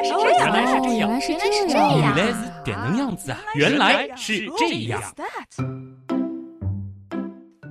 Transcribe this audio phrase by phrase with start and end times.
[0.00, 3.38] 来是这样，原来是这样，原来是这样，原来是点能样子啊！
[3.54, 5.02] 原来是这样。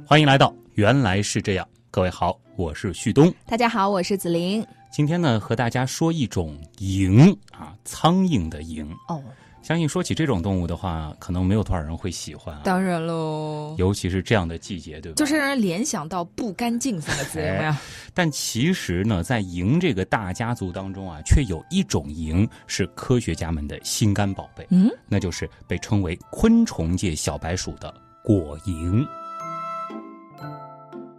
[0.05, 3.33] 欢迎来到原来是这样，各位好，我是旭东。
[3.47, 4.63] 大家好，我是子玲。
[4.91, 8.85] 今天呢，和大家说一种蝇啊，苍蝇的蝇。
[9.07, 9.23] 哦，
[9.61, 12.61] 相信说起这种动物的话，可能没有多少人会喜欢啊。
[12.63, 15.15] 当然喽，尤其是这样的季节，对吧？
[15.15, 17.73] 就是让人联想到不干净三个字，有没有？
[18.13, 24.65] 但其实呢，在蝇这个大家族当中啊，却有一种蝇是科学家们的心肝宝贝。
[24.71, 29.05] 嗯，那就是被称为昆虫界小白鼠的果蝇。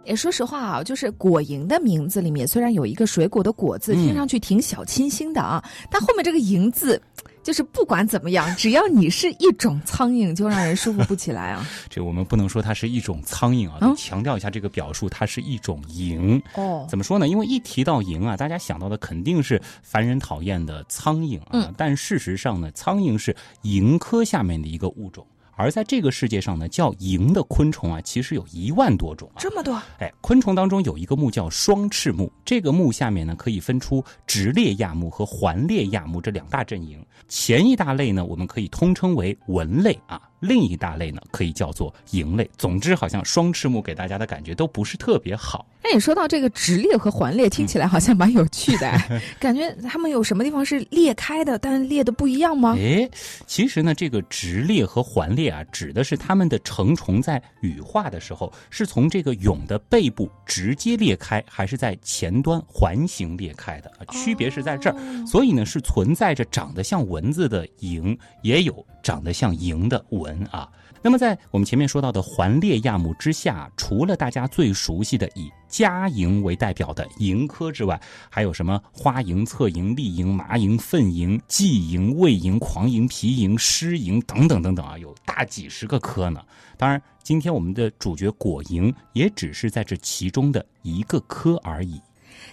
[0.03, 6.99] 也说实话啊，就是果蝇的名字里面虽然有一个水果的果字，嗯听上去挺小清新的啊，但后面这个蝇字，
[7.43, 11.67] 就是不管怎么样，只要你是一种苍蝇，就让人舒服不起来啊。
[11.89, 16.41] 这我们不能说它是一种苍蝇啊，嗯强调一下这个表述，它是一种蝇。
[16.55, 17.27] 哦，怎么说呢？
[17.27, 21.47] 因为一提到蝇啊，大家想到的肯定是烦人讨厌的苍蝇啊。
[21.53, 25.25] 嗯但事实上呢，苍蝇是蝇科下面的一个物种。
[25.61, 29.37] 而在这个世界上呢，叫蝇的昆虫啊，其实有一万多种啊。
[29.37, 36.99] 这么多，哎，昆虫当中有一个目叫双翅目，这个目下面呢可以分出直列亚目和环列亚目这两大阵营。
[37.27, 42.49] 前一大类呢，我们可以通称为蚊类啊，另一大类呢可以叫做蝇类。
[42.57, 45.65] 总之，好像双翅目给大家的感觉都不是特别好。
[45.83, 52.75] 那你说到这个直裂和环裂，听起来好像蛮有趣的，哎 感觉它们有什么地方是裂开的，但裂的不一样吗？
[52.79, 53.09] 哎，
[53.47, 63.89] 其实呢，这个直裂和环裂啊，指的是它们的成虫在羽化的时候是从这个蛹的背部直接裂开，还是在前端环形裂开的？
[63.97, 65.25] 啊区别是在这儿。
[65.25, 70.69] 所以呢，是存在着长得像蚊子的蝇，也有长得像蝇的蚊啊。
[71.03, 86.39] 那么，在我们前面说到的环列亚目之下，除了大家最熟悉的以家蝇为代表的蝇科之外，还有什么花蝇、侧蝇、丽蝇、麻蝇、粪蝇、寄蝇、胃蝇、狂蝇、皮蝇、湿蝇等等等等啊，有大几十个科呢。
[86.77, 91.99] 当然，今天我们的主角果蝇也只是在这其中的一个科而已。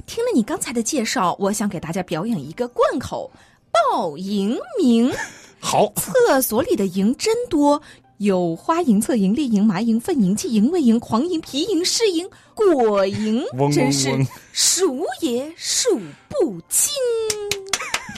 [0.06, 3.31] 听了你刚才的介绍，我想给大家表演一个贯口：
[3.71, 5.12] 报蝇鸣。
[5.60, 7.80] 好，厕所里的蝇真多，
[8.19, 14.10] 有花蝇、侧蝇、丽蝇、麻蝇、粪蝇、寄蝇、胃蝇、狂蝇、皮蝇、湿蝇、果蝇，真是
[14.52, 15.98] 数也数
[16.28, 16.92] 不清。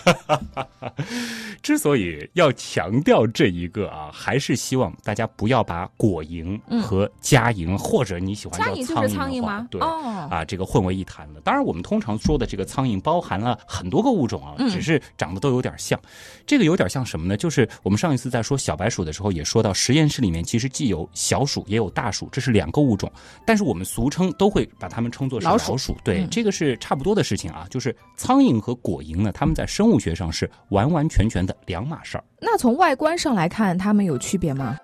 [1.63, 9.67] 之所以要强调这一个啊，还是希望大家不要把果蝇和家蝇，或者你喜欢叫家蝇就是苍蝇苍蝇吗？
[9.71, 9.81] 对。
[9.81, 11.41] 哦，啊，这个混为一谈了。
[11.43, 16.01] 当然，我们通常说的这个苍蝇包含了很多个物种啊，嗯只是长得都有点像。
[16.47, 17.37] 这个有点像什么呢？
[17.37, 23.11] 就是我们上一次在说小白鼠的时候也说到，实验室里面其实既有小鼠也有大鼠，这是两个物种，
[23.47, 27.67] 但是我们俗称都会把它们称作是老老鼠对，嗯这个是差不多的事情啊。
[27.71, 32.25] 就是苍蝇和果蝇呢，它们在生物学上是完完全全的两码事儿。
[32.41, 34.79] 那从外观上来看，它们有区别吗？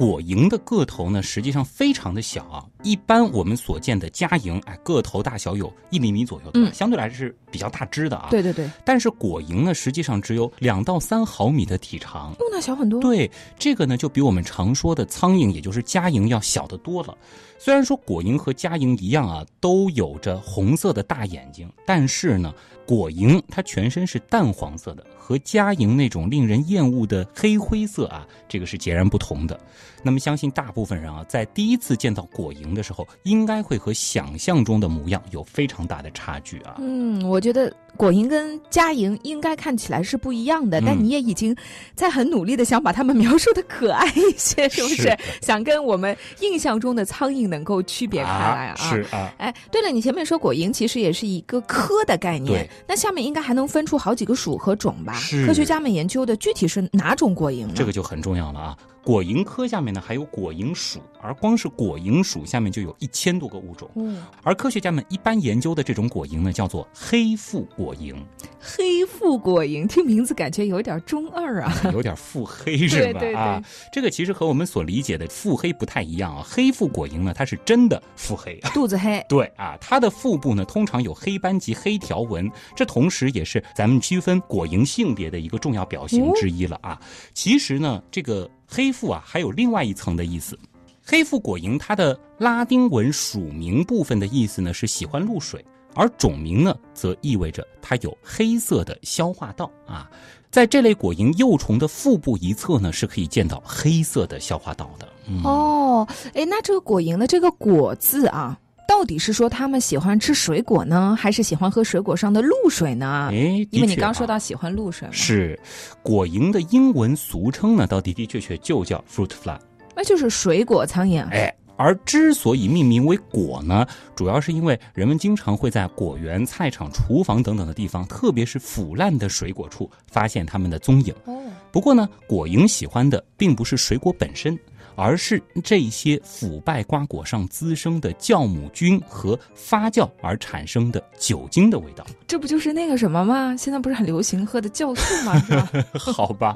[0.00, 2.64] 果蝇的个头呢，实际上非常的小啊。
[2.82, 6.50] 一般我们所见的家蝇，哎，个头大小有一厘米左右？
[6.54, 8.28] 嗯相对来说是比较大只的啊。。
[8.30, 12.32] 对对对，但是果蝇呢，实际上只有两到三毫米的体长。
[12.32, 12.98] 哦，那小很多。
[12.98, 17.14] 对，这个呢，就比我们常说的苍蝇，也就是家蝇要小得多了。
[17.58, 22.54] 虽然说果蝇和家蝇一样啊，都有着红色的大眼睛，但是呢，
[22.86, 29.60] 果蝇它全身是淡黄色的，和家蝇那种令人厌恶的黑灰色啊，这个是截然不同的。
[30.02, 36.76] 那么，相信大部分人啊，在第一次见到果蝇的时候，应该会和想象中的模样有非常大的差距啊。
[36.78, 41.54] 嗯，我觉得果蝇跟家蝇应该看起来是不一样的，嗯但你也已经
[41.94, 44.96] 在很努力的想把它们描述的可爱一些，是不是？
[45.02, 48.74] 是想跟我们印象中的苍蝇能够区别开来啊？
[48.76, 49.32] 是啊。
[49.38, 55.14] 哎，对了，你前面说果蝇其实也是一个科的概念，那下面应该还能分出好几个属和种吧？
[55.14, 57.72] 是科学家们研究的具体是哪种果蝇呢？
[57.74, 58.76] 这个就很重要了啊！
[59.02, 63.90] 果蝇科下面呢还有果蝇属，而光是果蝇属下面就有一千多个物种。
[63.94, 68.14] 嗯，而科学家们一般研究的这种果蝇呢，叫做黑腹果蝇，
[68.60, 71.72] 黑腹果蝇，听名字感觉有点中二啊。
[71.94, 73.02] 有点腹黑是吧？
[73.04, 76.44] 对对对啊，这个其实和我们所理解的腹黑不太一样啊。
[76.46, 78.60] 黑腹果蝇呢，它是真的腹黑。
[78.74, 87.00] 肚子黑，对啊，它的腹部呢通常有黑斑及黑条纹，这同时也是咱们区分果蝇性别的一个重要表型之一了啊。
[87.32, 90.58] 其实呢，这个黑腹啊还有另外一层的意思。
[91.02, 95.64] 黑腹果蝇它的拉丁文属名部分的意思呢是喜欢露水，
[95.94, 100.10] 而种名呢则意味着它有黑色的消化道啊。
[100.50, 105.08] 在这类果蝇幼虫的腹部一侧呢是可以见到黑色的消化道的。
[105.28, 108.58] 嗯、哦，哎，那这个果蝇的这个“果”字啊，
[108.88, 113.28] 到底是说他们喜欢吃水果呢，还是喜欢喝水果上的露水呢？
[113.30, 115.56] 哎，因为你刚说到喜欢露水嘛，是
[116.02, 119.56] 果蝇的英文俗称呢，到的的确确就叫 fruit fly。
[119.94, 121.24] 那就是水果苍蝇。
[121.28, 131.14] 哎，而之所以命名为果呢，主要是因为人们经常会在果园、菜场、厨房等等的地方，特别是腐烂的水果处发现它们的踪影。
[131.24, 131.40] 哦，
[131.72, 134.58] 不过呢，果蝇喜欢的并不是水果本身，
[135.00, 142.04] 而是这些腐败瓜果上滋生的酵母菌和发酵而产生的酒精的味道。
[142.26, 143.56] 这不就是那个什么吗？
[143.56, 145.38] 现在不是很流行喝的酵素吗？
[145.40, 145.70] 是吧？
[145.98, 146.54] 好吧，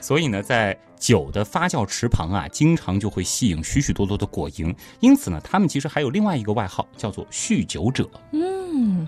[0.00, 8.08] 所以呢，在酒的发酵池旁啊，经常就会吸引许许多多的果蝇，因此呢，他们其实还有另外一个外号，叫做酗酒者。
[8.32, 9.06] 嗯，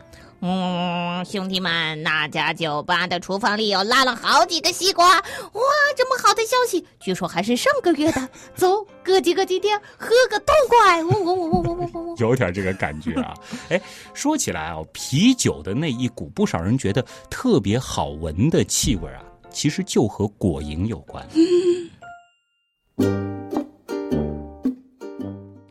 [0.49, 5.63] 嗯兄弟们那家酒吧的厨房里又拉了好几个西瓜哇
[5.97, 8.29] 这么好的消息据说还是上个月的。
[8.55, 12.17] 走哥几个今天喝个痛快呜呜呜呜呜。
[12.19, 13.35] 有点这个感觉啊。
[13.71, 13.81] 哎
[14.15, 21.27] 说起来啊啤酒的那一股不少人觉得特别好闻的气味啊其实就和果蝇有关。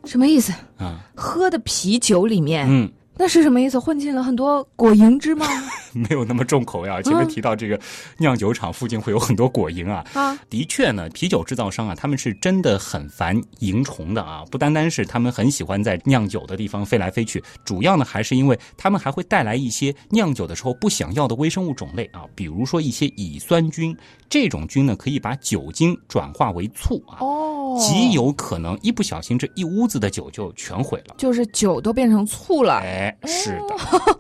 [0.06, 0.51] 什么意思？
[0.77, 1.00] 啊。
[1.16, 2.92] 喝的啤酒里面嗯。
[3.17, 3.79] 那是什么意思？
[3.79, 5.45] 混进了很多果蝇汁吗？
[5.94, 7.01] 没有那么重口味啊。
[7.01, 7.79] 前面提到这个
[8.17, 14.44] 酿酒厂附近会有很多果蝇啊，啊，的确呢，啤酒制造商啊，他们是真的很烦蝇虫的啊。
[14.51, 23.95] 不单单是他们很喜欢在酿酒的地方飞来飞去，主要呢还是因为他们还会带来一些酿酒的时候不想要的微生物种类啊，比如说一些乙酸菌。
[24.27, 31.15] 这种菌呢可以把酒精转化为醋啊，哦，极有可能一不小心这一屋子的酒就全毁了。
[31.17, 32.81] 就是酒都变成醋了。
[32.83, 33.75] 哎，是的。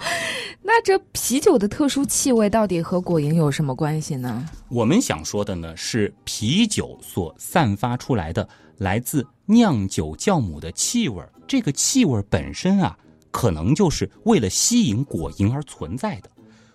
[0.61, 4.49] 那这啤酒的特殊气味到底和果蝇有什么关系呢？
[4.69, 8.47] 我们想说的呢是啤酒所散发出来的
[8.77, 12.97] 来自酿酒酵母的气味，这个气味本身啊，
[13.29, 16.29] 可能就是为了吸引果蝇而存在的。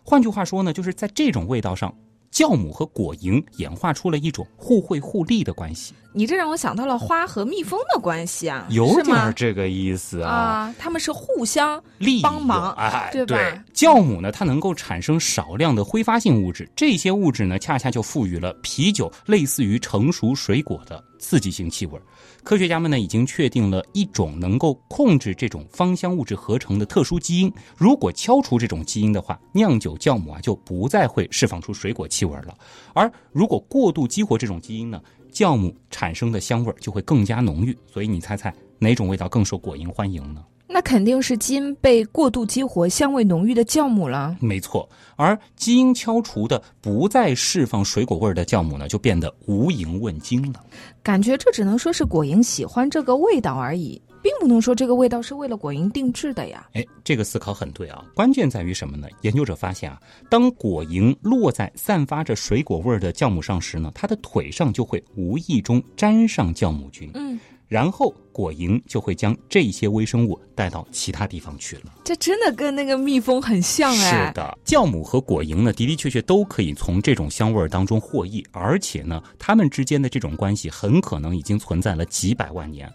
[0.05, 1.93] 换句话说呢，就是在这种味道上，
[2.41, 10.31] 酵母和果蝇演化出了一种互惠互利的关系，你这让我想到了花和蜜蜂的关系啊，有点这个意思啊。
[10.31, 13.37] 啊，他们是互相利益帮忙哎，对吧
[13.75, 22.01] 酵母呢，它能够产生少量的挥发性物质，这些物质呢，恰恰就赋予了啤酒类似于成熟水果的刺激性气味。
[22.43, 27.53] 科学家们呢，已经确定了一种能够控制这种芳香物质合成的特殊基因。
[27.77, 32.59] 如果敲除这种基因的话，酿酒酵母啊就不再会释放出水果气味了。
[32.95, 35.01] 而如果过度激活这种基因呢，
[35.31, 37.77] 酵母产生的香味就会更加浓郁。
[37.87, 40.43] 所以你猜猜哪种味道更受果蝇欢迎呢？
[40.73, 44.37] 那肯定是基因被过度激活、香味浓郁的酵母了。
[44.41, 50.65] 没错，而基因敲除的不再释放水果味儿的酵母呢，就变得无蝇问津了。
[51.03, 56.69] 感觉这只能说是果蝇喜欢这个味道而已，并不能说这个味道是为了果蝇定制的呀。
[56.75, 59.09] 哎，这个思考很对啊，关键在于什么呢？
[59.23, 60.01] 研究者发现啊，
[60.31, 67.41] 当果蝇落在散发着水果味儿的酵母上时呢，它的腿上就会无意中沾上酵母菌，嗯，
[67.71, 71.93] 然后果蝇就会将这些微生物带到其他地方去了。
[72.05, 74.27] 这真的跟那个蜜蜂很像哎。
[74.27, 82.93] 是的，酵母和果蝇呢，的的确确都可以从这种香味儿当中获益，而且呢，它们之间的这种关系很可能已经存在了几百万年。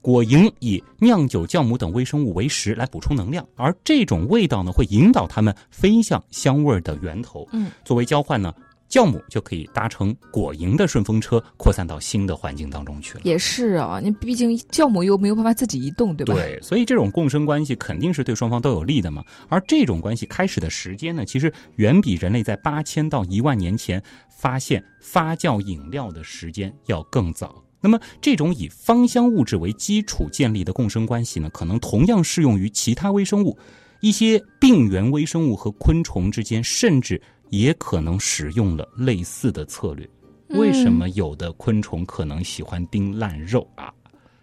[0.00, 7.48] 果蝇以酿酒酵母等微生物为食来补充能量，而这种味道呢，会引导它们飞向香味儿的源头。
[7.52, 8.54] 嗯，作为交换呢，
[8.88, 13.20] 酵母就可以搭乘果蝇的顺风车，扩散到新的环境当中去了。
[13.24, 16.34] 也是啊，你毕竟酵母又没有办法自己移动，对吧？
[16.34, 19.22] 对，所以这种共生关系肯定是对双方都有利的嘛。
[19.48, 27.62] 而这种关系开始的时间呢，其实远比人类在八千到一万年前发现发酵饮料的时间要更早。
[27.80, 33.56] 那么，这种以芳香物质为基础建立的共生关系呢，可能同样适用于其他微生物，
[34.00, 40.08] 一些病原微生物和昆虫之间，甚至也可能使用了类似的策略。
[40.50, 43.92] 为什么有的昆虫可能喜欢叮烂肉啊？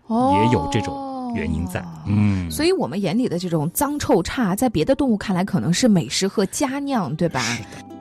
[0.08, 1.84] 哦也有这种原因在。
[2.06, 7.40] 嗯，所以我们眼里的这种脏臭差，在别的动物看来可能是美食和佳酿，对吧？
[7.40, 7.95] 是的。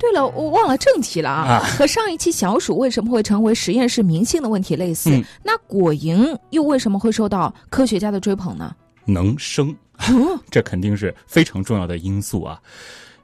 [0.00, 1.60] 对了，我忘了正题了啊！
[1.60, 8.74] 啊和上一期小鼠为什么会成为实验室明星的问题类似，嗯那果蝇又为什么会受到科学家的追捧呢？
[9.04, 9.68] 能生，
[10.08, 12.58] 哦 这肯定是非常重要的因素啊。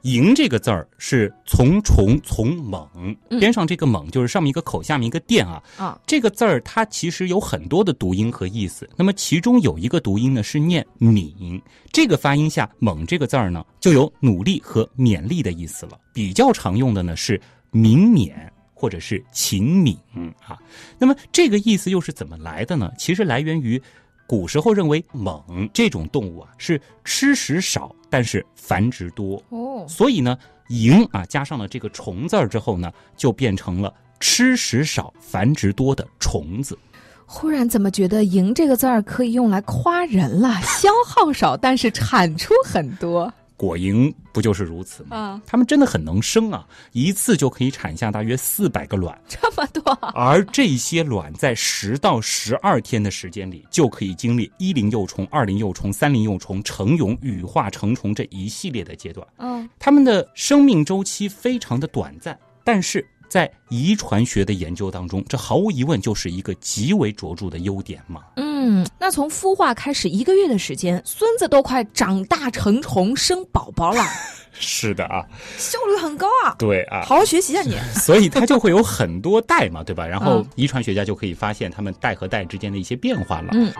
[0.06, 5.60] 蝇这个字儿是从虫从猛，嗯边上这个猛就是上面一个口，下面一个店啊。
[5.76, 11.60] 啊，这个字儿它其实有很多的读音和意思，那么其中有一个读音呢是念敏，
[11.90, 15.98] 这个发音下“猛”这个字儿呢就有努力和勉励的意思了。
[16.12, 17.40] 比较常用的呢是
[17.72, 18.32] 敏勉、
[18.72, 19.98] 或者是勤敏
[20.46, 20.56] 啊。
[20.98, 22.92] 那么这个意思又是怎么来的呢？
[22.96, 23.82] 其实来源于
[24.26, 30.36] 古时候认为猛这种动物啊是吃食少，但是繁殖多，哦，所以呢
[30.68, 36.76] 蝇啊加上了这个虫字儿之后呢，就变成了吃食少、繁殖多的虫子。
[37.24, 40.54] 忽然怎么觉得“蝇”这个字儿可以用来夸人了？
[40.62, 45.16] 消耗少，但是产出很多果蝇不就是如此吗？
[45.16, 49.82] 啊，它们真的很能生啊，一次就可以产下大约四百个卵，这么多。
[50.14, 59.26] 而这些卵在十到十二天的时间里，就可以经历一龄幼虫、二龄幼虫、三龄幼虫、成蛹、羽化成虫这一系列的阶段。
[59.38, 63.06] 嗯，它们的生命周期非常的短暂，但是
[63.36, 68.22] 在遗传学的研究当中，这毫无疑问就是一个极为卓著的优点嘛。
[68.36, 74.02] 嗯，那从孵化开始一个月的时间，孙子都快长大成虫生宝宝了，
[74.58, 75.22] 是的啊，
[75.58, 76.56] 效率很高啊！
[76.58, 77.76] 对啊，好好学习啊你！
[78.00, 80.06] 所以它就会有很多代嘛，对吧？
[80.06, 83.50] 然后嗯遗传学家就可以发现他们代和代之间的一些变化了。
[83.52, 83.70] 嗯，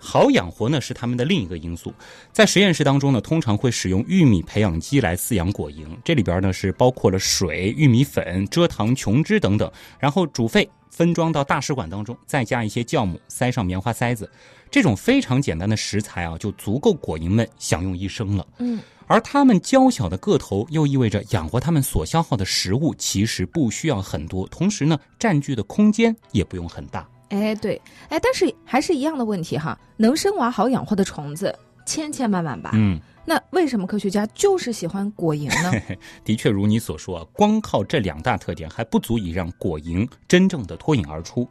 [0.00, 1.92] 好养活呢是它们的另一个因素，
[2.32, 14.30] 在实验室当中呢，通常会使用玉米培养基来饲养果蝇，这里边呢是包括了水、玉米粉、蔗糖、琼脂等等，然后煮沸分装到大食管当中，再加一些酵母，塞上棉花塞子，
[14.70, 18.46] 这种非常简单的食材啊，就足够果蝇们享用一生了。
[18.58, 27.06] 嗯，而它们娇小的个头，又意味着养活它们所消耗的食物其实不需要很多，同时呢，占据的空间也不用很大。
[27.28, 31.54] 哎，对，哎，但是还是一样的问题哈，能生娃好养活的虫子
[31.86, 32.70] 千千万万吧？
[32.74, 35.96] 嗯，那为什么科学家就是喜欢果蝇呢？
[36.24, 41.46] 的确如你所说啊，光靠这两大特点还不足以让果蝇真正的脱颖而出。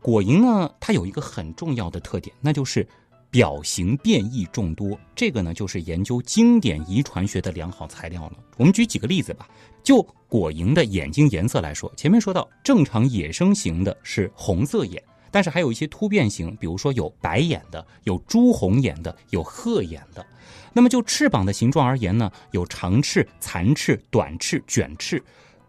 [0.00, 2.86] 果蝇呢，它有一个很重要的特点，那就是
[3.30, 4.98] 表型变异众多。
[5.14, 8.32] 这个呢，就是研究经典遗传学的良好材料了。
[8.58, 9.48] 我们举几个例子吧。
[9.82, 15.02] 就果蝇的眼睛颜色来说，前面说到正常野生型的是红色眼。
[15.34, 20.24] 但是还有一些突变型，比如说有白眼的，有朱红眼的，有褐眼的。
[20.72, 25.20] 那么就翅膀的形状而言呢，有长翅、残翅、短翅、卷翅。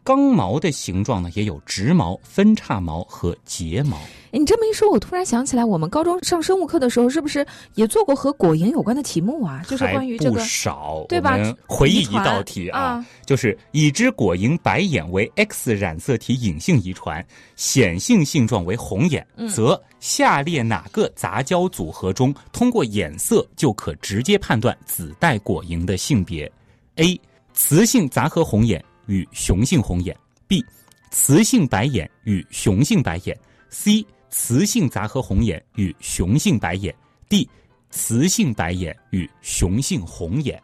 [0.05, 3.97] 刚毛的形状呢，也有直毛、分叉毛和睫毛。
[4.29, 7.43] 你这么一说，我突然想起来，我们高中上生物课的时候，是不是
[7.73, 9.63] 也做过和果蝇有关的题目啊？
[9.67, 26.51] 就是关于这个不少，对吧回忆一道题啊，啊就是已知果蝇白眼为 X 染色体隐性遗传，显性性状为红眼，嗯则下列哪个杂交组合中，通过眼色就可直接判断子代果蝇的性别
[26.97, 27.19] ？A.
[27.55, 30.15] 雌性杂合红眼与雄性红眼
[30.47, 30.63] ；B.
[31.11, 33.37] 雌性白眼与雄性白眼
[33.71, 34.05] ；C.
[34.29, 36.93] 雌性杂合红眼与雄性白眼
[37.29, 37.47] ；D.
[37.89, 40.61] 雌性白眼与雄性红眼。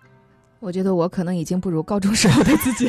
[0.59, 2.87] 我觉得我可能已经不如高中时候的自己，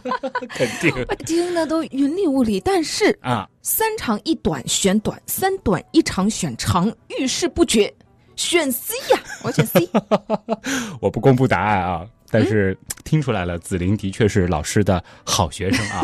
[0.50, 0.92] 肯定
[1.24, 2.60] 听的都云里雾里。
[2.60, 7.90] 但是啊，三长一短选短，三短一长选长，遇事不决，
[8.36, 9.88] 选 C 呀、我选 C。
[11.00, 16.02] 我不公布答案啊，但是听出来了，子玲的确是老师的好学生啊，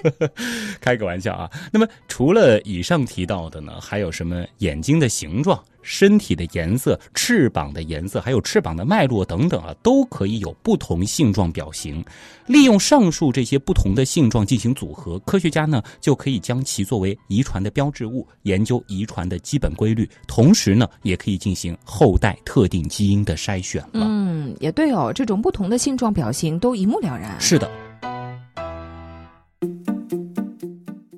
[0.80, 1.50] 开个玩笑啊。
[1.70, 12.04] 那么除了以上提到的呢，还有什么眼睛的形状、身体的颜色、翅膀的颜色，还有翅膀的脉络等等啊，都可以有不同性状表型。
[12.46, 24.04] 利用上述这些不同的性状进行组合，科学家呢就可以将其作为遗传的标志物，研究遗传的基本规律，同时呢也可以进行后代特定基因的筛选了。
[24.04, 27.40] 嗯，也对哦，这种不同的性状表型都一目了然。
[27.40, 27.70] 是的。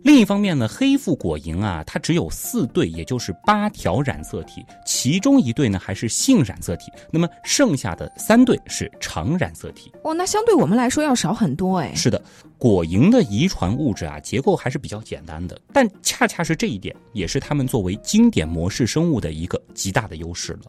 [0.04, 9.92] 另一方面呢，黑腹果蝇啊，它只有四对，也就是八条染色体，其中一对呢还是性染色体，那么剩下的三对是常染色体。
[10.02, 11.94] 哦，那相对我们来说要少很多哎。
[11.94, 12.20] 是的，
[12.58, 20.60] 果蝇的遗传物质啊，结构还是比较简单的，但恰恰是这一点，也是它们作为经典模式生物的一个极大的优势了。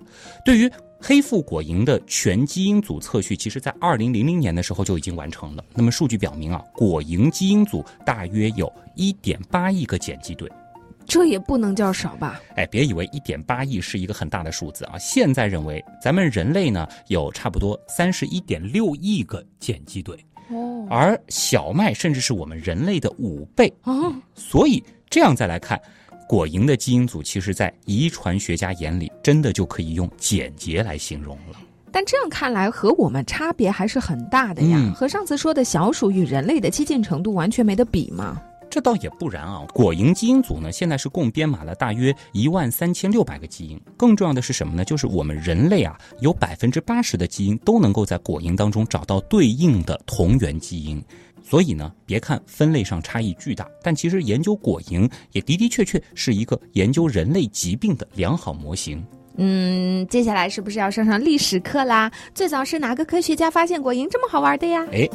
[0.46, 5.64] 对于黑腹果蝇的全基因组测序，其实在二零零零年的时候就已经完成了。
[5.74, 10.50] 那么数据表明啊，果蝇基因组大约有一点八亿个碱基对。
[11.06, 12.42] 这也不能叫少吧？
[12.56, 14.98] 哎，别以为一点八亿是一个很大的数字啊！
[14.98, 20.16] 现在认为咱们人类呢有差不多三十一点六亿个碱基对，
[20.50, 23.74] 哦而小麦甚至是我们人类的五倍。
[23.84, 25.80] 哦，所以这样再来看，
[26.28, 31.58] 果蝇的基因组，其实在遗传学家眼里，真的就可以用简洁来形容了。
[31.92, 34.78] 但这样看来，和我们差别还是很大的呀。
[34.80, 38.42] 嗯和上次说的小鼠与人类的接近程度完全没得比嘛。
[38.74, 43.80] 这倒也不然啊，果蝇基因组呢，现在是共编码了大约一万三千六百个基因。
[43.96, 44.84] 更重要的是什么呢？
[44.84, 51.00] 就是我们人类啊，有百分之八十的基因都能够在果蝇当中找到对应的同源基因。
[51.44, 59.06] 所以呢，别看分类上差异巨大，但其实研究果蝇也的的确确是一个研究人类疾病的良好模型。
[59.38, 62.12] 嗯，接下来是不是要上上历史课啦？
[62.34, 64.84] 最早是哪个科学家发现果蝇这么好玩的呀？
[64.92, 65.08] 哎，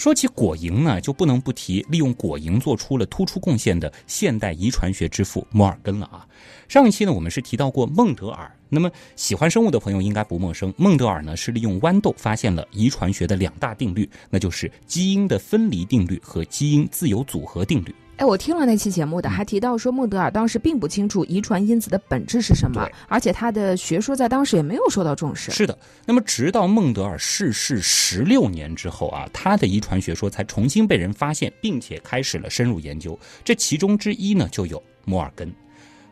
[0.00, 6.26] 说起果蝇呢，就不能不提利用果蝇做出了突出贡献的现代遗传学之父摩尔根了啊。
[6.70, 8.50] 上一期呢，我们是提到过孟德尔。
[8.70, 17.94] 那么喜欢生物的朋友应该不陌生，孟德尔呢是利用豌豆发现了遗传学的两大定律，那就是基因的分离定律和基因自由组合定律。
[18.16, 25.50] 哎，我听了那期节目的，还提到说孟德尔当时并不清楚遗传因子的本质是什么，而且他的学说在当时也没有受到重视。
[25.50, 33.18] 是的，那么直到孟德尔逝世十六年之后啊，他的遗传学说才重新被人发现，并且开始了深入研究。
[33.42, 35.50] 这其中之一呢，就有摩尔根。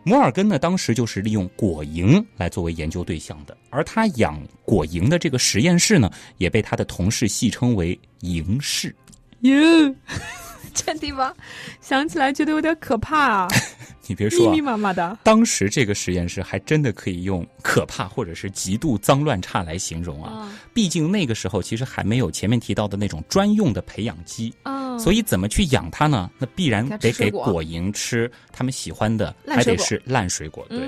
[0.08, 8.96] 摩尔根呢，当时就是利用果蝇来作为研究对象的，而他养果蝇的这个实验室呢，也被他的同事戏称为“蝇室”。
[9.42, 9.94] 蝇。
[10.78, 11.34] 这地方
[11.80, 13.48] 想起来觉得有点可怕啊！
[14.06, 15.18] 你别说，密密麻麻的。
[15.22, 20.50] 当时这个实验室还真的可以用可怕或者是极度脏乱差来形容啊！
[20.72, 26.30] 毕竟那个时候其实还没有前面提到的那种专用的培养基啊，所以怎么去养它呢？
[26.38, 30.64] 那必然得给果蝇吃他们喜欢的，还得是烂水果。
[30.70, 30.78] 对，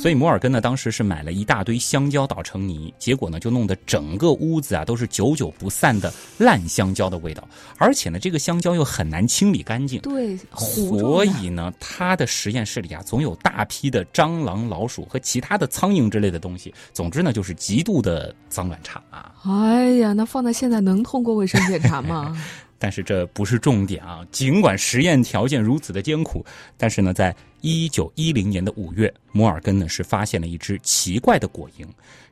[0.00, 10.00] 所以摩尔根呢，当时是买了一大堆香蕉捣成泥，结果呢就弄得整个屋子啊都是久久不散的烂香蕉的味道，而且呢这个香蕉又很难清理干净。
[10.02, 12.58] 对，所以呢他的实验。
[12.68, 16.74] 室里啊，总有大批的蟑螂、老鼠和其他的苍蝇之类的东西。
[16.92, 19.32] 总之呢，就是极度的脏乱差啊！
[19.44, 22.36] 哎呀，那放在现在能通过卫生检查吗？
[22.78, 24.24] 但是这不是重点啊！
[24.30, 26.44] 尽管实验条件如此的艰苦，
[26.76, 31.86] 但是呢，在一九一零年的五月，摩尔根呢是发现了一只奇怪的果蝇。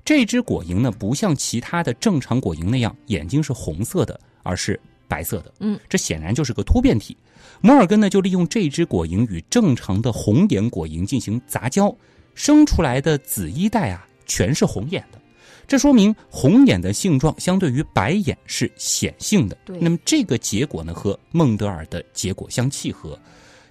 [0.04, 5.52] 这只果蝇呢，不像其他的正常果蝇那样眼睛是红色的，而是白色的。
[5.58, 7.16] 嗯，这显然就是个突变体。
[7.60, 11.92] 摩尔根呢，就利用这只果蝇与正常的红眼果蝇进行杂交，
[12.34, 15.20] 生出来的子一代啊，全是红眼的。
[15.66, 19.56] 这说明红眼的性状相对于白眼是显性的。
[19.64, 19.76] 对。
[19.78, 23.18] 那么这个结果呢，和孟德尔的结果相契合。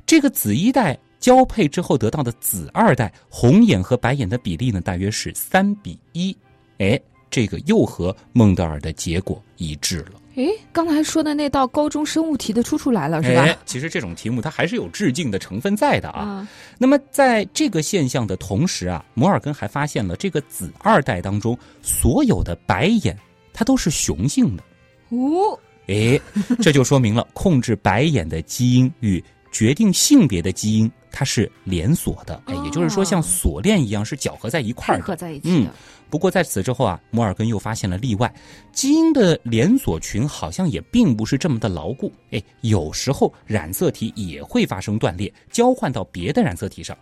[0.05, 6.35] 这个子一代交配之后得到的子二代，红眼和白眼的比例呢，大约是三比一。
[6.79, 6.99] 哎，
[7.31, 10.21] 这个又和孟德尔的结果一致了。
[10.35, 13.57] 诶，刚才说的那道高中生物题的出处来了，是吧？
[13.65, 16.47] 其实这种题目它还是有致敬的成分在的啊。
[16.77, 23.17] 那么在这个现象的同时啊，摩尔根还发现了这个子二代当中所有的白眼，
[23.53, 24.63] 它都是雄性的。
[25.09, 26.19] 哦，诶，
[26.61, 32.41] 这就说明了控制白眼的基因与决定性别的基因它是连锁的。
[32.47, 35.73] 哎，也就是说像锁链一样是搅合在一块儿，合在一起的。
[36.09, 38.33] 不过在此之后啊，摩尔根又发现了例外，
[38.73, 42.11] 基因的连锁群好像也并不是这么的牢固。
[42.31, 46.95] 哎，有时候染色体也会发生断裂，交换到别的染色体上。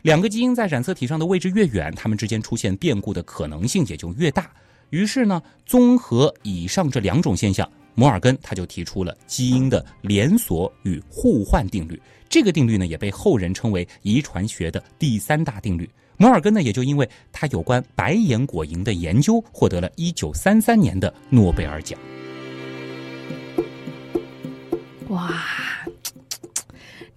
[0.00, 4.50] 两个基因在染色体上的位置越远，它们之间出现变故的可能性也就越大。
[4.90, 12.00] 于是呢，综合以上这两种现象，摩尔根他就提出了基因的连锁与互换定律。
[12.28, 15.88] 这个定律呢，也被后人称为遗传学的第三大定律。
[16.16, 21.98] 摩尔根呢，也就因为他有关白眼果蝇的研究，获得了一九三三年的诺贝尔奖。
[25.08, 25.42] 哇，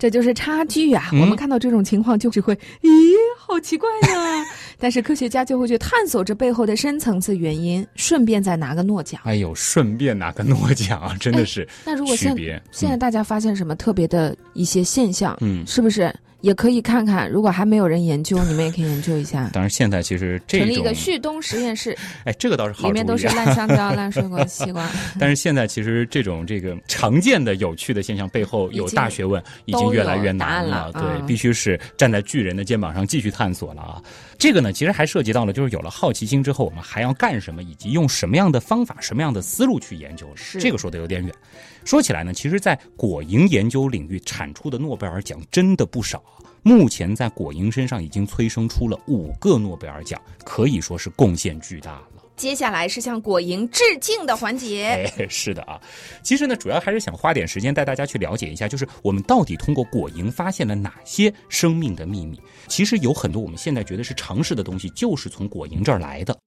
[0.01, 1.11] 这就是差距啊！
[1.11, 2.89] 我们看到这种情况就只会，咦，
[3.37, 4.07] 好奇怪呢。
[4.79, 9.21] 但是科学家就会去探索这背后的深层次原因，顺便再拿个诺奖。
[9.25, 11.67] 哎呦，顺便拿个诺奖啊，真的是。
[11.85, 12.35] 那如果现
[12.71, 16.11] 现在大家发现什么特别的一些现象，嗯，是不是？
[16.41, 19.49] 也可以看看，如果还没有人研究，你们也可以研究一下。
[19.54, 24.89] 当然，现在其实成立一个旭东实验室， 哎，这个倒是好里面都是烂香蕉、烂水果、 西瓜。
[25.19, 30.91] 但是现在其实这种这个常见的有趣的现象背后有大学问，已经越来越难了。
[30.93, 34.01] 对，必须是站在巨人的肩膀上继续探索了啊！
[34.38, 40.27] 这个呢，其实还涉及到了，就是有了好奇心之后，我们还要干什么，以及用什么样的方法、什么样的思路去研究。
[40.36, 41.34] 是这个说的有点远。
[41.83, 46.23] 说起来呢，其实，在果蝇研究领域产出的诺贝尔奖真的不少。
[46.63, 52.07] 目前在果蝇身上已经催生出了五个诺贝尔奖，可以说是贡献巨大了。
[52.35, 54.85] 接下来是向果蝇致敬的环节。
[54.85, 55.81] 哎， 是的啊，
[56.23, 62.39] 其实呢，主要还是想花点时间带大家去了解一下，就是我们到底通过果蝇发现了哪些生命的秘密。
[62.67, 66.37] 其实有很多我们现在觉得是常识的东西，就是从果蝇这儿来的。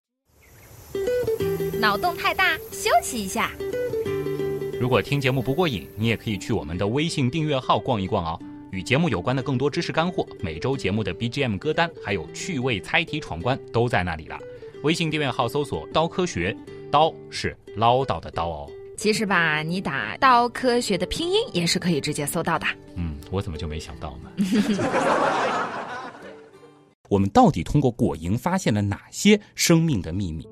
[1.80, 3.50] 脑洞太大，休息一下。
[4.84, 8.38] 如果听节目不过瘾，你也可以去我们的微信订阅号逛一逛哦。
[8.70, 14.38] 与节目有关的更多知识干货，每周节目的 BGM 歌单，还有趣味猜题闯关，都在那里了。
[14.82, 16.54] 微信订阅号搜索“刀科学”。
[16.92, 18.70] 刀是唠叨的刀哦。
[18.98, 22.66] 其实吧，你打“刀科学”的拼音也是可以直接搜到的。
[22.94, 24.30] 嗯，我怎么就没想到呢？
[27.08, 30.46] 我们到底通过果蝇发现了哪些生命的秘密？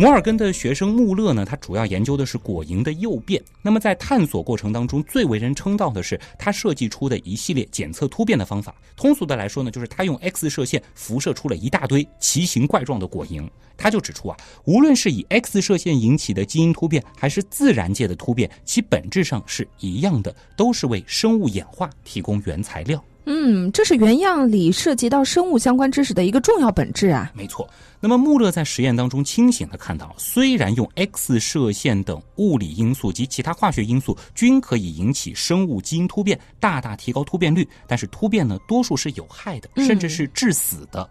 [0.00, 3.42] 摩尔根的学生穆勒呢，他主要研究的是果蝇的诱变。
[3.60, 8.72] 那么在探索过程当中，最为人称道的是他设计出的一系列检测突变的方法。
[8.96, 13.44] 通俗的来说呢，就是他用 X 射线辐射出了一大堆奇形怪状的果蝇。
[13.76, 23.02] 他就指出啊，无论是以 X 射线引起的基因突变，还是自然界的突变，其本质上是一样的，都是为生物演化提供原材料。
[23.30, 27.30] 嗯，这是原样里涉及到生物相关知识的一个重要本质啊。
[27.34, 27.68] 没错。
[28.00, 41.06] 那么穆勒在实验当中清醒的看到，虽然用 X 射线等物理因素及其他化学因素均可以引起生物基因突变，大大提高突变率，但是突变呢，多数是有害的，甚至是致死的。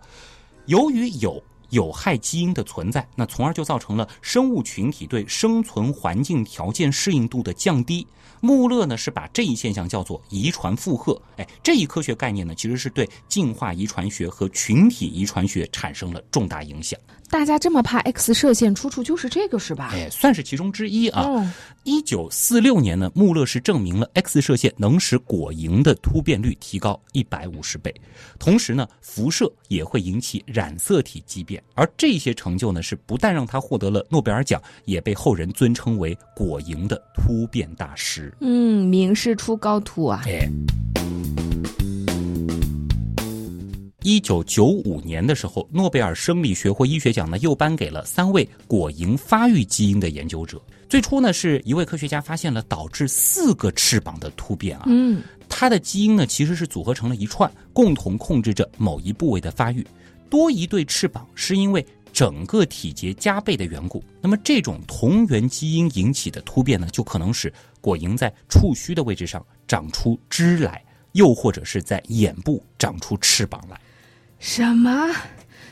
[0.65, 8.05] 由于有有害基因的存在，那从而就造成了生物群体对生存环境条件适应度的降低。
[8.39, 11.19] 穆勒呢是把这一现象叫做遗传负荷。
[11.37, 16.99] 哎，这一科学概念呢，其实是对进化遗传学和群体遗传学产生了重大影响。
[17.29, 19.89] 大家这么怕 X 射线，出处就是这个是吧？
[19.93, 21.53] 哎，算是其中之一啊。
[21.83, 27.93] 一九四六年呢，穆勒是证明了 X 射线能使果蝇的突变率提高一百五十倍，
[28.39, 31.61] 同时呢，辐射也会引起染色体畸变。
[31.75, 38.33] 而这些成就呢，是不但让他获得了诺贝尔奖，也被后人尊称为果蝇的突变大师。
[38.39, 40.23] 嗯，名师出高徒啊。
[40.25, 40.49] 哎。
[44.07, 50.61] 一九九五年的时候，诺贝尔生理学或医学奖呢又颁给了三位果蝇发育基因的研究者。
[50.87, 59.85] 最初呢，是一位科学家发现了导致四个翅膀的突变啊，嗯，它的基因呢其实是组合成了一串，共同控制着某一部位的发育。
[60.29, 64.01] 多一对翅膀是因为整个体节加倍的缘故。
[64.21, 73.77] 那么这种同源基因引起的突变呢，就可能使果蝇在触须的位置上长出枝来，又或者是在眼部长出翅膀来。
[74.39, 75.09] 什么，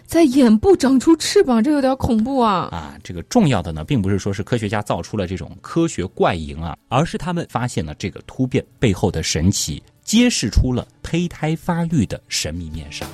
[0.05, 1.63] 在眼部长出翅膀？
[1.63, 2.69] 这有点恐怖啊！
[2.71, 13.05] 啊，这个重要的呢，并不是说是科学家造出了这种科学怪蝇啊，而是他们发现了这个突变背后的神奇，揭示出了胚胎发育的神秘面纱。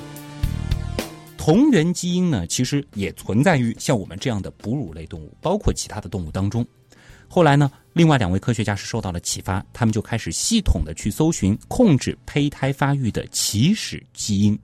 [1.37, 6.65] 同源基因呢，其实也存在于像我们这样的哺乳类动物，包括其他的动物当中。
[7.27, 14.57] 后来呢，另外两位科学家是受到了启发，他们就开始系统的去搜寻控制胚胎发育的起始基因。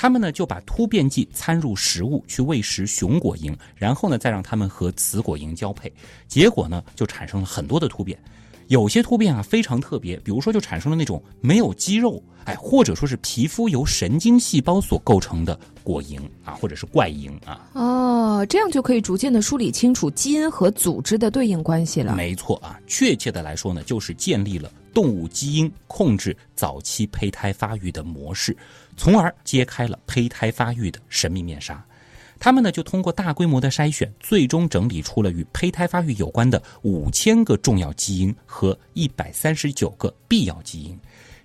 [0.00, 5.92] 他们呢就把突变剂掺入食物去喂食雄果蝇，然后呢再让它们和雌果蝇交配，
[6.26, 8.18] 结果呢就产生了很多的突变。
[8.68, 17.68] 有些突变啊非常特别，比如说就产生了那种没有肌肉，哎，或者说是皮肤由神经细胞所构成的果蝇啊，或者是怪蝇啊。
[17.74, 22.14] 哦，这样就可以逐渐的梳理清楚基因和组织的对应关系了。
[22.16, 24.72] 没错啊，确切的来说呢，就是建立了。
[24.92, 28.56] 动物基因控制早期胚胎发育的模式，
[28.96, 31.84] 从而揭开了胚胎发育的神秘面纱。
[32.38, 40.98] 他们呢就通过大规模的筛选，最终整理出了与胚胎发育有关的五千个重要基因和一百三十九个必要基因。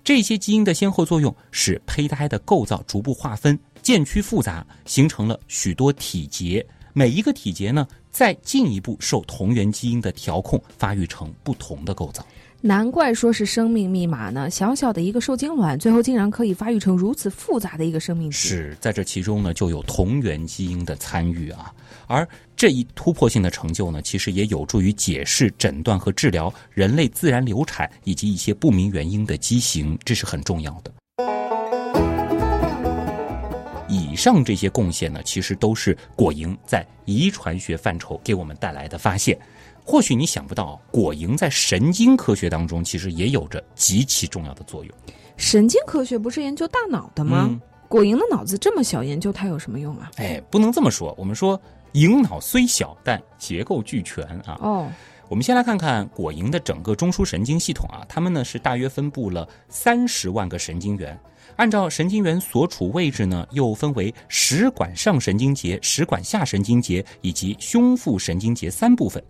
[0.06, 6.66] 这些基因的先后作用，使胚胎的构造逐步划分、渐趋复杂，形成了许多体节。
[6.94, 12.26] 每一个体节呢，再进一步受同源基因的调控，发育成不同的构造。
[12.66, 14.50] 难怪说是生命密码呢！
[14.50, 18.36] 小小的一个受精卵，最后竟然可以发育成如此复杂的一个生命体。
[18.36, 21.72] 是在这其中呢，就有同源基因的参与啊。
[22.08, 30.92] 而这一突破性的成就呢，其实也有助于解释、诊断和治疗人类自然流产以及一些不明原因的畸形，这是很重要的。
[33.88, 39.38] 以上这些贡献呢，其实都是果蝇在遗传学范畴给我们带来的发现。
[39.88, 44.92] 或许你想不到，果蝇在神经科学当中其实也有着极其重要的作用。
[45.38, 47.60] 神经科学不是研究大脑的吗？
[47.88, 50.10] 果蝇的脑子这么小，研究它有什么用啊？
[50.16, 51.14] 哎，不能这么说。
[51.20, 51.60] 我们说，
[51.94, 54.58] 蝇脑虽小，但结构俱全啊。
[54.60, 54.92] 哦，
[55.30, 61.18] 我们先来看看果蝇的整个中枢神经系统啊，它们呢是大约分布了三十万个神经元，
[61.58, 69.24] 按照神经元所处位置呢，又分为食管上神经节、食管下神经节以及胸腹神经节三部分。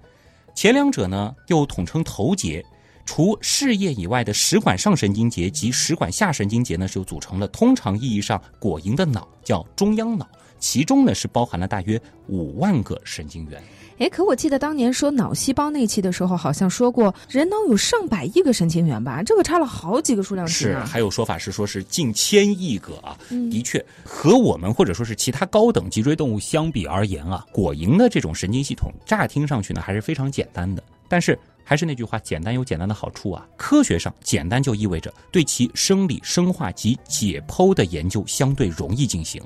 [0.56, 2.66] 前两者呢，又统称头节，
[3.06, 10.26] 除事业以外的食管上神经节及食管下神经节呢，就组成了通常意义上果蝇的脑，叫中央脑。
[10.58, 13.62] 其中呢是包含了大约五万个神经元。
[13.98, 19.24] 哎，可我记得当年说脑细胞那期的时候，好像说过人脑有上百亿个神经元吧？
[19.24, 20.86] 这个差了好几个数量级是，呢。
[20.86, 23.18] 还有说法是说是近千亿个啊。
[23.30, 30.84] 的确，和我们或者说是其他高等脊椎动物相比而言啊，果蝇的这种神经系统乍听上去呢还是非常简单的。
[31.08, 33.48] 但是还是那句话，简单有简单的好处啊。
[33.56, 39.42] 科学上，简单就意味着对其生理、生化及解剖的研究相对容易进行。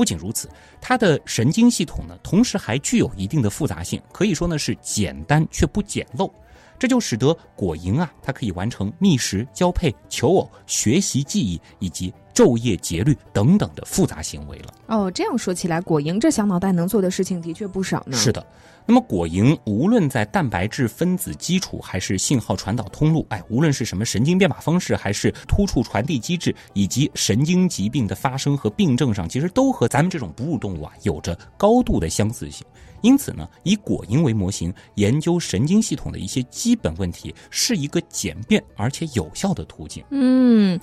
[0.00, 0.48] 不仅如此，
[0.80, 6.32] 它的神经系统呢，同时还具有一定的复杂性，可以说呢是简单却不简陋。
[6.78, 14.74] 这就使得果蝇啊，它可以完成觅食、交配、求偶、学习记忆以及昼夜节律等等的复杂行为了。
[14.86, 18.16] 哦，这样说起来，果蝇这小脑袋能做的事情的确不少呢。
[18.16, 18.44] 是的，
[18.86, 32.66] 那么果蝇无论在蛋白质分子基础，还是信号传导通路，哎，无论是什么神经编码方式，还是突触传递机制，以及神经疾病的发生和病症上，其实都和咱们这种哺乳动物啊有着高度的相似性。
[33.02, 40.04] 因此呢，以果蝇为模型研究神经系统的一些基本问题，是一个简便而且有效的途径。
[40.10, 40.78] 嗯，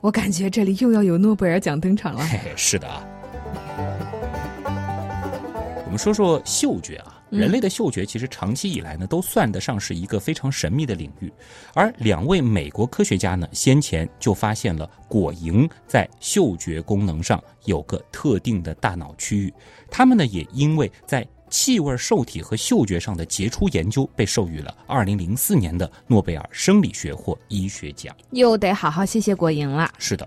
[0.00, 2.24] 我感觉这里又要有诺贝尔奖登场了。
[2.26, 3.06] 嘿嘿，是的啊。
[5.84, 11.30] 我们说说嗅觉啊，人类的嗅觉其实长期以来呢，都算得上是一个非常神秘的领域。
[11.74, 19.52] 而两位美国科学家呢，先前就发现了果蝇在嗅觉功能上有个特定的大脑区域。
[19.90, 28.16] 他们呢，也因为在气味受体和嗅觉上的杰出研究，被授予了2004年的诺贝尔生理学或医学奖。
[28.30, 29.92] 又得好好谢谢果蝇了。
[29.98, 30.26] 是的，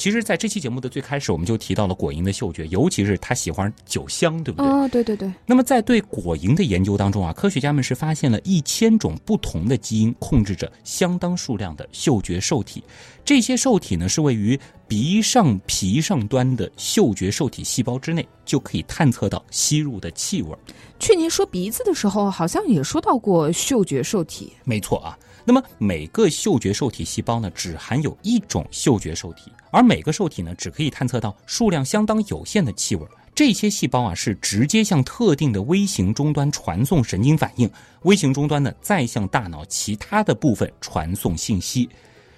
[0.00, 4.66] 其实，在这期节目的最开始，我们就提到了果蝇的嗅觉，尤其是它喜欢酒香，对不对？
[4.66, 12.82] 哦，对对对，那么，在对果蝇的研究当中啊，科学家们是发现了一千种不同的基因控制着相当数量的嗅觉受体。
[13.26, 14.58] 这些受体呢，是位于
[14.88, 20.56] 鼻上皮上端的嗅觉受体细胞之内，就可以探测到吸入的气味。
[20.98, 24.50] 去年说鼻子的时候，好像也说到过嗅觉受体。
[24.64, 25.18] 没错啊。
[25.44, 33.06] 那么每个嗅觉受体细胞呢，只含有一种嗅觉受体，而每个受体呢，只可以探测到数量相当有限的气味。
[33.34, 37.70] 这些细胞啊，是直接向特定的微型终端传送神经反应，
[38.02, 41.88] 微型终端呢，再向大脑其他的部分传送信息。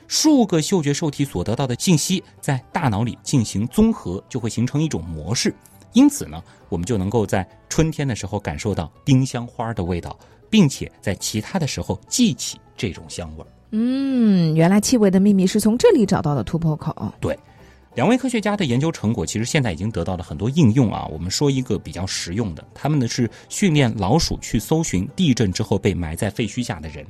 [0.07, 5.53] 数个嗅觉受体所得到的信息在大脑里进行综合，就会形成一种模式。
[5.95, 10.17] 因此呢，我们就能够在春天的时候感受到丁香花的味道，
[10.49, 13.47] 并且在其他的时候记起这种香味儿。
[13.71, 16.95] 嗯，原来气味的秘密是从这里找到的突破口。
[17.21, 17.39] 对，
[17.95, 21.07] 两位科学家的研究成果其实现在已经得到了很多应用啊。
[21.11, 27.07] 我们说一个比较实用的，他们呢是训练老鼠去搜寻地震之后被埋在废墟下的人。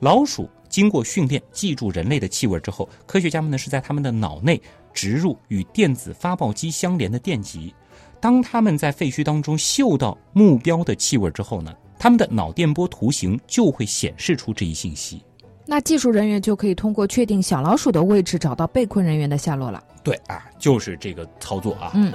[0.00, 4.60] 老鼠经过训练，记住人类的气味之后，科学家们呢是在他们的脑内
[4.92, 7.74] 植入与电子发报机相连的电极。
[8.20, 15.22] 当他们在废墟当中嗅到目标的气味之后呢，他们的脑电波图形就会显示出这一信息。
[15.64, 19.82] 那技术人员就可以通过确定小老鼠的位置，找到被困人员的下落了。
[20.02, 21.92] 对啊，就是这个操作啊。
[21.94, 22.12] 嗯。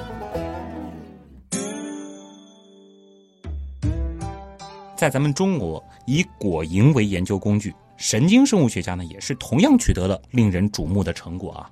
[4.96, 11.68] 在咱们中国，以果蝇为研究工具，神经生物学家呢也是同样取得了令人瞩目的成果啊。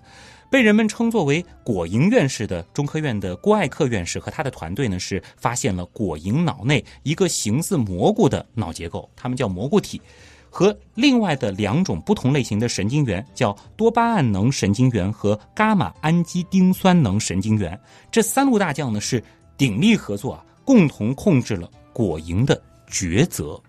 [0.49, 10.01] 被人们称作为“果蝇院士”的中科院的郭艾克院士和他的团队呢，是发现了果蝇脑内一个形似蘑菇的脑结构，它们叫蘑菇体，
[10.49, 17.77] 和另外的两种不同类型的神经元，叫多巴胺能神经元和伽马氨基丁酸能神经元。
[18.09, 19.21] 这三路大将呢是
[19.57, 23.61] 鼎力合作啊，共同控制了果蝇的抉择。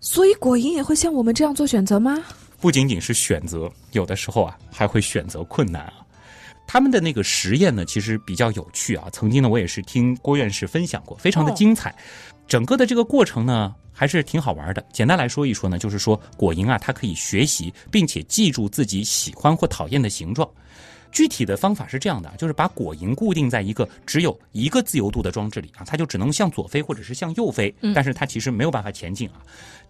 [0.00, 2.22] 所以果蝇也会像我们这样做选择吗？
[2.64, 5.96] 不仅仅是选择，有的时候啊还会选择困难啊。
[6.66, 9.06] 他们的那个实验呢，其实比较有趣啊。
[9.12, 11.94] 曾经呢，我也是听郭院士分享过，非常的精彩。
[12.48, 14.82] 整个的这个过程呢，还是挺好玩的。
[14.94, 20.48] 简单来说一说呢，就是说果蝇啊，它可以学习并且记住自己喜欢或讨厌的形状。
[21.12, 29.44] 具体的方法是这样的，就是把果蝇固定在一个只有一个自由度的装置里啊，它就只能向左飞或者是向右飞，但是它其实没有办法前进啊。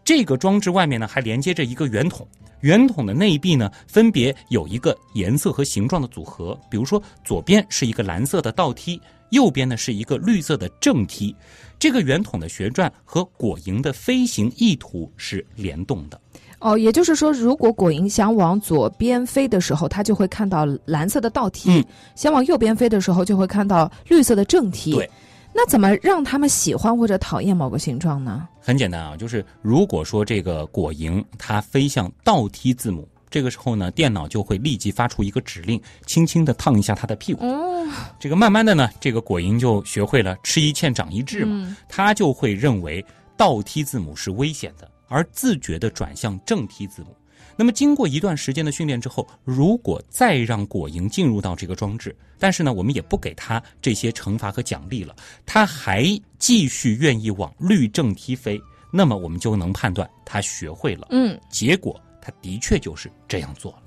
[0.04, 2.26] 这个装置外面呢还连接着一个圆筒，
[2.60, 11.34] 圆筒的内壁呢分别有一个颜色和形状的组合，比如说左边是一个蓝色的倒梯，右边呢是一个绿色的正梯。
[11.78, 16.20] 这个圆筒的旋转和果蝇的飞行意图是联动的。
[16.60, 24.92] 哦，也就是说，如果果蝇想往左边飞的时候，它就会看到蓝色的倒梯；嗯想往右边飞的时候，就会看到绿色的正梯。
[24.92, 25.10] 对，
[25.54, 28.48] 那怎么让他们喜欢或者讨厌某个形状呢？
[28.60, 37.44] 很简单啊，就是如果说这个果蝇它飞向倒梯字母这个时候呢，电脑就会立即发出一个指令，轻轻的烫一下它的屁股。
[37.46, 37.86] 哦，
[38.18, 43.04] 这个慢慢的呢，这个果蝇就学会了吃一堑长一智嘛，嗯它就会认为
[43.36, 47.16] 倒梯字母是危险的，而自觉的转向正梯字母。
[47.56, 55.14] 那么经过一段时间的训练之后，如果再让果蝇进入到这个装置，但是呢，我们也不给它这些惩罚和奖励了，
[55.46, 56.06] 它还
[56.38, 58.60] 继续愿意往绿正踢飞，
[58.92, 61.08] 那么我们就能判断它学会了。
[61.10, 63.82] 嗯，结果它的确就是这样做了。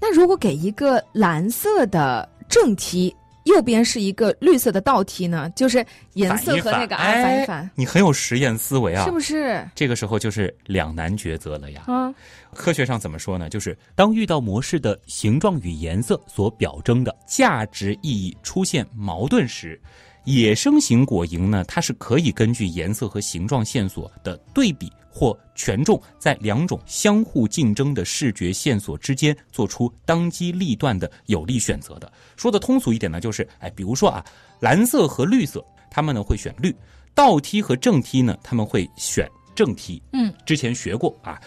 [0.00, 3.14] 那如果给一个蓝色的正梯，
[3.44, 5.50] 右边是一个绿色的倒梯呢？
[5.56, 9.66] 就是颜色和那个啊哎反一反，你很有实验思维啊，是不是？
[9.74, 11.82] 这个时候就是两难抉择了呀。
[11.86, 12.12] 啊，
[12.54, 13.48] 科学上怎么说呢？
[13.48, 19.80] 就是当遇到模式的形状与颜色所表征的价值意义出现矛盾时，
[20.24, 32.10] 野生型果蝇呢，它是可以根据颜色和形状线索的对比或权重，在两种相互竞争的视觉线索之间做出当机立断的有利选择的。
[32.36, 34.24] 说的通俗一点呢，就是哎，比如说啊，
[34.60, 36.70] 蓝色和绿色，他们呢会选绿；
[37.14, 40.00] 倒梯和正梯呢，他们会选正梯。
[40.12, 41.40] 嗯，之前学过啊。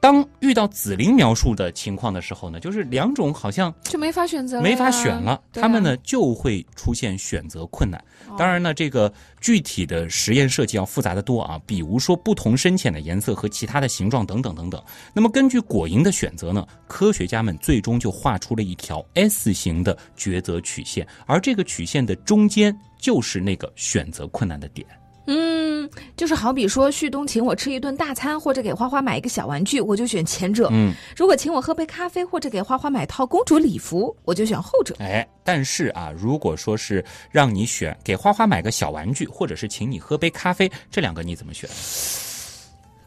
[0.00, 8.02] 当遇到紫菱描述的情况的时候呢，就是两种好像就没法选择，没法选了，他们呢就会出现选择困难。
[8.38, 14.80] 当然呢，这个具体的实验设计要复杂的多啊，比如说不同深浅的颜色和其他的形状等等等等。
[15.12, 24.86] 那么根据果蝇的选择呢，科学家们最终就画出了一条 S 型的抉择曲线，而这个曲线的中间就是那个选择困难的点。
[25.30, 34.96] 嗯，就是好比说旭东请我吃一顿大餐，或者给花花买一个小玩具，我就选前者；嗯，如果请我喝杯咖啡，或者给花花买套公主礼服，我就选后者。
[35.00, 41.68] 哎，但是啊，如果说是让你选给花花买个小玩具，或者是请你喝杯咖啡，这两个你怎么选？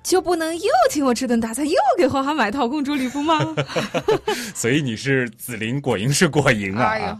[0.03, 3.55] 就不能又请我吃顿大餐，又给花花买套公主礼服吗？
[4.53, 6.85] 所以你是紫菱，果蝇是果蝇啊。
[6.85, 7.17] 哎呦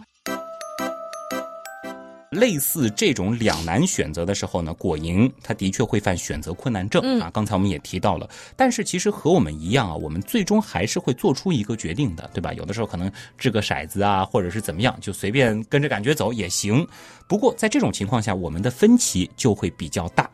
[2.32, 7.30] 类似这种两难选择的时候呢，果蝇它的确会犯选择困难症、嗯啊。
[7.32, 12.52] 刚才我们也提到了，但是其实和我们一样啊，我们最终还是会做出一个决定的，对吧？
[12.54, 16.86] 有的时候可能掷个骰子啊，或者是怎么样，就随便跟着感觉走也行。
[17.28, 20.28] 不过在这种情况下，我们的分歧就会比较大。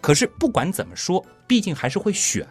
[0.00, 2.46] 可是不管怎么说，毕竟还是会选。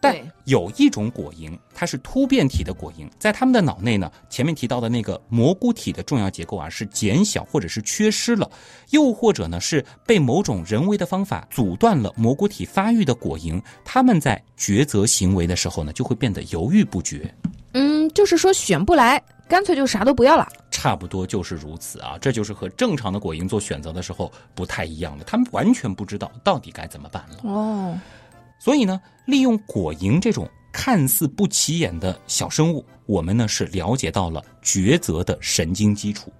[0.00, 8.50] 但有一种果蝇，它是突变体的果蝇，在它们的脑内呢，前面提到的那个蘑菇体的重要结构啊是减小或者是缺失了，
[8.90, 17.32] 又或者呢是被某种人为的方法阻断了蘑菇体发育的果蝇，它们在抉择行为的时候呢，就会变得犹豫不决。
[17.72, 20.48] 嗯，就是说选不来，干脆就啥都不要了。
[20.70, 27.38] 差不多就是如此啊，这就是和正常的果蝇做选择的时候不太一样了，他们完全不知道到底该怎么办了。
[27.42, 27.96] 哦，
[28.60, 36.30] 所以呢，利用果蝇这种看似不起眼的小生物，我们呢是了解到了抉择的神经基础，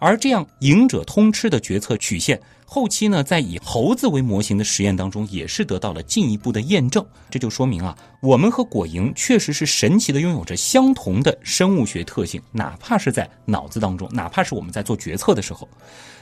[0.00, 7.06] 而这样赢者通吃的决策曲线，后期呢在以猴子为模型的实验当中，也是得到了进一步的验证。
[7.30, 15.68] 这就说明啊，我们和果蝇确实是神奇的拥有着相同的生物学特性，哪怕是在脑子当中，哪怕是我们在做决策的时候。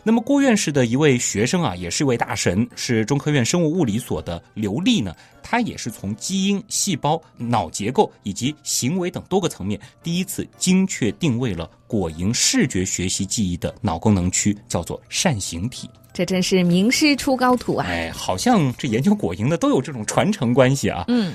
[0.08, 5.14] 那么郭院士的一位学生啊，也是一位大神，是中科院生物物理所的刘丽呢。
[5.42, 15.90] 他也是从基因、细胞、脑结构以及行为等多个层面，第一次精确定位了果蝇视觉学习记忆的脑功能区，叫做扇形体。
[16.14, 17.86] 这真是名师出高徒啊！
[17.86, 21.04] 哎，好像这研究果蝇的都有这种传承关系啊。
[21.08, 21.34] 嗯，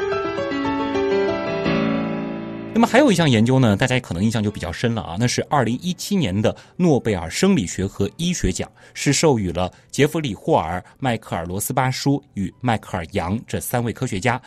[2.81, 14.41] 么还有一项研究呢，大家可能印象就比较深了啊，那是二零一七年的诺贝尔生理学和医学奖，是授予了杰弗里·霍尔、迈克尔·罗斯巴舒与迈克尔·杨这三位科学家，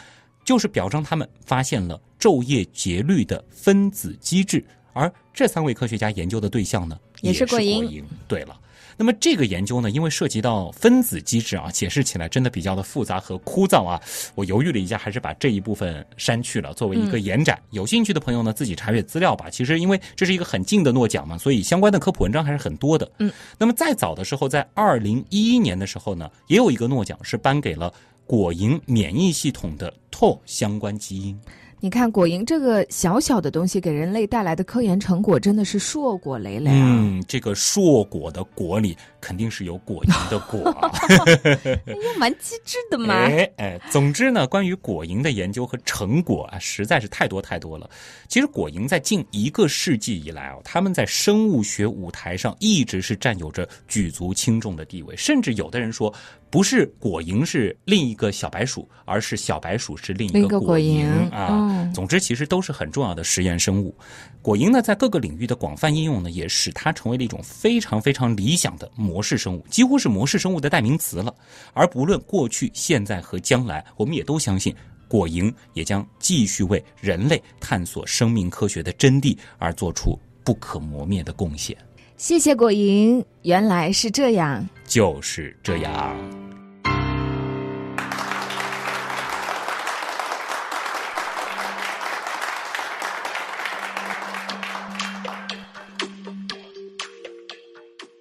[0.44, 8.02] 就是表彰他们发现了昼夜节律的分子机制，而这三位科学家研究的对象呢，也是果蝇蝇。
[8.26, 8.58] 对了。
[8.96, 14.00] 那么这个研究呢，因为涉及到分子机制啊，解释起来真的比较的复杂和枯燥啊。
[14.34, 17.60] 我犹豫了一下，还是把这一部分删去了，作为一个延展。
[17.70, 19.50] 有兴趣的朋友呢，自己查阅资料吧。
[19.50, 23.10] 其实因为这是一个很近的诺奖嘛，所以相关的科普文章还是很多的。
[23.18, 27.92] 嗯，那么再早的时候，在二零一一年的时候呢，也有一个诺奖是颁给了
[28.26, 31.38] 果蝇免疫系统的 TO 相关基因。
[31.84, 36.80] 你看果蝇这个小小的东西给人类带来的科研成果真的是硕果累累啊！
[36.82, 40.88] 嗯，这个硕果的果里肯定是有果蝇的果啊。
[41.84, 43.12] 哎呀，蛮机智的嘛。
[43.12, 47.90] 哎哎，总之呢，关于果蝇的研究和成果啊，实在是太多太多了。
[48.28, 56.10] 其实果蝇在近一个世纪以来啊，他们在生物学舞台上一直是占有着举足轻重的地位，甚至有的人说，
[56.54, 61.48] 不是果蝇是另一个小白鼠，而是小白鼠是另一个果蝇蝇啊。
[61.50, 63.92] 嗯总之，其实都是很重要的实验生物。
[64.40, 71.34] 果蝇呢，在各个领域的广泛应用呢，也使它成为了一种非常非常理想的模式生物，几乎是模式生物的代名词了。
[71.72, 74.72] 而不论过去、现在和将来，我们也都相信。
[75.08, 81.76] 果蝇也将继续为人类探索生命科学的真谛而做出不可磨灭的贡献。
[82.16, 84.64] 谢谢果蝇，原来是这样。
[84.86, 86.43] 就是这样。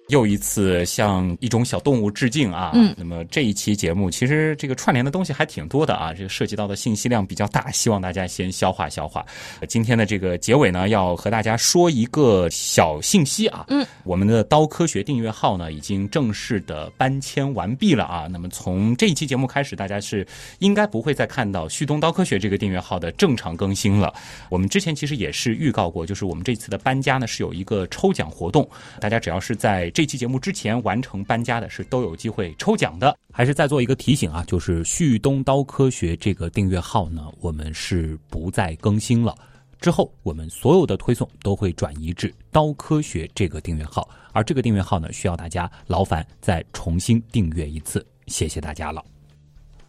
[0.08, 2.72] 又一次向一种小动物致敬啊！
[2.74, 9.24] 嗯那么这一期节目其实这个串联的东西还挺多的啊，这个涉及到的信息量比较大，希望大家先消化消化。
[9.60, 18.26] 呃今天的这个结尾呢，要和大家说一个小信息啊，嗯，我们的刀科学订阅号呢已经正式的搬迁完毕了啊。
[18.30, 20.26] 那么从这一期节目开始，大家是
[20.58, 24.12] 应该不会再看到旭东刀科学这个订阅号的正常更新了。
[24.50, 28.68] 我们之前其实也是预告过，就是我们这次的搬家呢是有一个抽奖活动，
[29.00, 33.16] 大家只要是在这期节目之前完成搬家的，是都有机会抽奖的。
[33.32, 39.32] 还是再做一个提醒啊，就是旭东刀科学这个订阅号呢，我们是不再更新了。
[39.80, 49.00] 之后，我们所有的推送都会转移至刀科学这个订阅号，而这个订阅号呢，需要大家劳烦再重新订阅一次，谢谢大家了。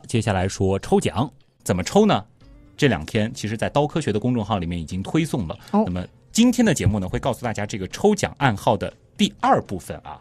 [0.06, 1.28] 接下来说抽奖，
[1.64, 2.24] 怎么抽呢？
[2.78, 5.58] 这两天其实，在刀科学的公众号里面已经推送了。
[5.72, 10.20] 哦那么今天的节目呢，会告诉大家这个抽奖暗号的第二部分啊。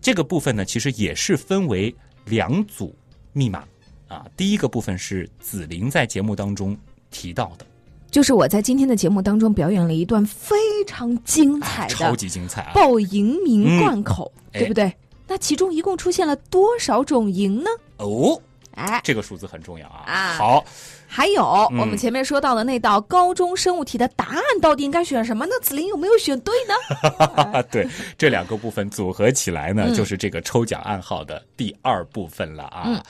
[0.00, 1.94] 这个部分呢，其实也是分为
[2.26, 2.94] 两组
[3.32, 3.64] 密码
[4.06, 4.24] 啊。
[4.36, 6.76] 第一个部分是紫菱在节目当中
[7.10, 7.66] 提到的，
[8.10, 10.56] 就是我在今天的节目当中表演了一段非
[10.86, 12.72] 常精彩的超级精彩啊！
[12.72, 14.94] 爆蝇鸣贯口，嗯对不对？
[15.26, 17.70] 那其中一共出现了多少种营呢？
[17.96, 18.40] 哦，
[18.76, 20.04] 哎，这个数字很重要啊。
[20.06, 20.64] 啊好，
[21.08, 25.52] 还有、嗯我们前面说到的那道高中生物题的答案到底应该选什么呢？
[25.60, 27.26] 子琳有没有选对呢？
[27.52, 32.84] 啊， 对，这两个部分组合起来呢，嗯就是这个抽奖暗号的第二部分了啊。
[32.86, 33.02] 嗯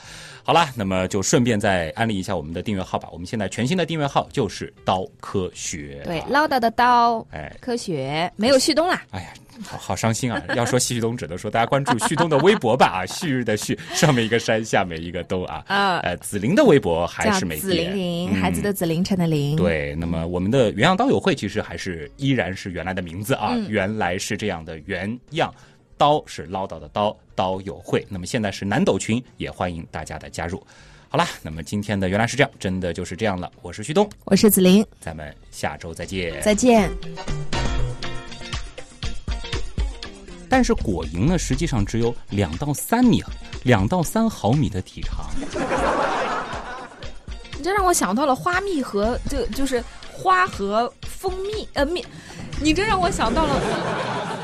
[0.47, 3.09] 好啦，那么就顺便再安利一下我们的订阅号吧。
[3.11, 6.01] 我们现在全新的订阅号就是刀科学。
[6.05, 9.03] 对，啊唠叨的刀，哎，科学没有旭东啦。
[9.11, 10.41] 哎呀，好好伤心啊！
[10.55, 15.65] 要说旭东，只能说大家关注旭东的微博吧啊， 旭日的旭，上面一个山，下面一个东啊。
[15.67, 17.93] 啊呃，紫菱的微博还是没变。
[17.93, 25.53] 玲，嗯孩子的紫，凌晨的凌。，对，那么我们的原样刀友会其实还是依然是原来的名字啊，嗯原来是这样的原样。
[25.97, 28.05] 刀是唠叨的刀，刀友会。
[28.09, 30.61] 那么现在是南斗群，也欢迎大家的加入。
[31.09, 33.51] 好啦，那么今天的原来是这样，真的就是这样了。
[33.61, 36.41] 我是旭东，我是子琳，咱们下周再见。
[36.41, 36.91] 再见。
[40.49, 43.23] 但是果蝇呢，实际上只有两到三米，
[43.63, 45.29] 两到三毫米的体长。
[47.57, 49.83] 你这让我想到了花蜜和就就是
[50.13, 52.05] 花和蜂蜜呃蜜，
[52.61, 54.36] 你这让我想到了。